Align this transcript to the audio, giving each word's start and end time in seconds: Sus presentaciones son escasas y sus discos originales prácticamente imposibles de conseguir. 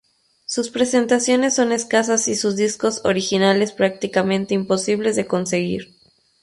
Sus 0.47 0.71
presentaciones 0.71 1.53
son 1.53 1.71
escasas 1.71 2.27
y 2.27 2.33
sus 2.35 2.55
discos 2.55 3.01
originales 3.03 3.71
prácticamente 3.71 4.55
imposibles 4.55 5.15
de 5.15 5.27
conseguir. 5.27 5.95